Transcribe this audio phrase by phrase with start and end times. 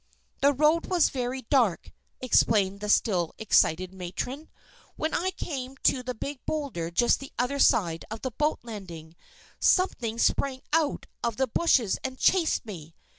[0.41, 1.91] "The road was very dark,"
[2.21, 4.49] explained the still excited matron.
[4.95, 9.15] "When I came to the big boulder just the other side of the boat landing,
[9.59, 12.95] something sprang out of the bushes and chased me.